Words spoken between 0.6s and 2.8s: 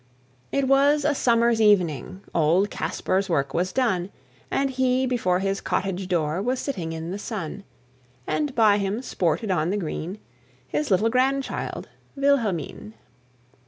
was a summer's evening, Old